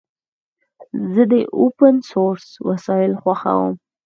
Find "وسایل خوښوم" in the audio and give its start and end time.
2.69-3.73